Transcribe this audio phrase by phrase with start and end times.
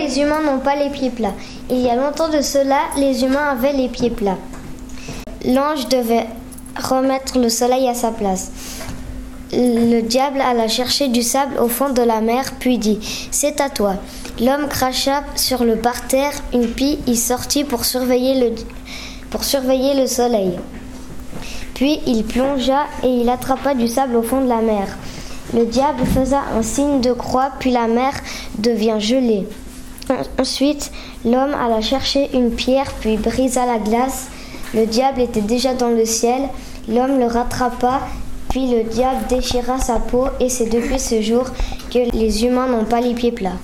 [0.00, 1.34] les humains n'ont pas les pieds plats
[1.68, 4.38] Il y a longtemps de cela, les humains avaient les pieds plats.
[5.44, 6.26] L'ange devait
[6.76, 8.50] remettre le soleil à sa place.
[9.52, 12.98] Le diable alla chercher du sable au fond de la mer, puis dit
[13.30, 13.96] C'est à toi.
[14.40, 18.54] L'homme cracha sur le parterre, une pie y sortit pour surveiller le,
[19.30, 20.58] pour surveiller le soleil.
[21.74, 24.86] Puis il plongea et il attrapa du sable au fond de la mer.
[25.52, 28.12] Le diable faisa un signe de croix, puis la mer
[28.58, 29.46] devient gelée.
[30.38, 30.90] Ensuite,
[31.24, 34.28] l'homme alla chercher une pierre, puis brisa la glace.
[34.74, 36.42] Le diable était déjà dans le ciel.
[36.88, 38.00] L'homme le rattrapa,
[38.48, 41.44] puis le diable déchira sa peau, et c'est depuis ce jour
[41.92, 43.58] que les humains n'ont pas les pieds plats.